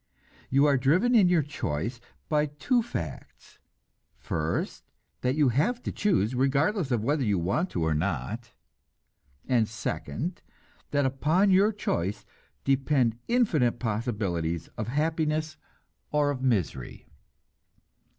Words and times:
You 0.49 0.65
are 0.65 0.77
driven 0.79 1.13
in 1.13 1.29
your 1.29 1.43
choice 1.43 1.99
by 2.27 2.47
two 2.47 2.81
facts 2.81 3.59
first, 4.17 4.83
that 5.21 5.35
you 5.35 5.49
have 5.49 5.83
to 5.83 5.91
choose, 5.91 6.33
regardless 6.33 6.89
of 6.89 7.03
whether 7.03 7.23
you 7.23 7.37
want 7.37 7.69
to 7.69 7.83
or 7.85 7.93
not; 7.93 8.51
and 9.47 9.67
second, 9.67 10.41
that 10.89 11.05
upon 11.05 11.51
your 11.51 11.71
choice 11.71 12.25
depend 12.63 13.19
infinite 13.27 13.77
possibilities 13.77 14.69
of 14.69 14.87
happiness 14.87 15.57
or 16.11 16.31
of 16.31 16.41
misery. 16.41 17.05